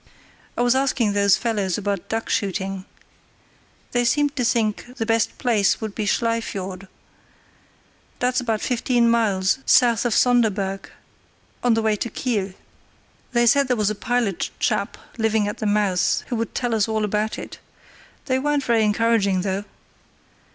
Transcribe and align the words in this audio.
"I 0.57 0.63
was 0.63 0.73
asking 0.73 1.13
those 1.13 1.37
fellows 1.37 1.77
about 1.77 2.09
duck 2.09 2.27
shooting. 2.27 2.85
They 3.91 4.03
seemed 4.03 4.35
to 4.35 4.43
think 4.43 4.95
the 4.95 5.05
best 5.05 5.37
place 5.37 5.79
would 5.79 5.93
be 5.93 6.07
Schlei 6.07 6.41
Fiord. 6.41 6.87
That's 8.17 8.39
about 8.41 8.61
fifteen 8.61 9.07
miles 9.11 9.59
south 9.67 10.03
of 10.03 10.15
Sonderburg, 10.15 10.89
on 11.63 11.75
the 11.75 11.83
way 11.83 11.95
to 11.97 12.09
Kiel. 12.09 12.53
They 13.33 13.45
said 13.45 13.67
there 13.67 13.77
was 13.77 13.91
a 13.91 13.93
pilot 13.93 14.49
chap 14.57 14.97
living 15.19 15.47
at 15.47 15.59
the 15.59 15.67
mouth 15.67 16.23
who 16.29 16.35
would 16.37 16.55
tell 16.55 16.73
us 16.73 16.87
all 16.87 17.05
about 17.05 17.37
it. 17.37 17.59
They 18.25 18.39
weren't 18.39 18.63
very 18.63 18.83
encouraging 18.83 19.41
though. 19.41 19.65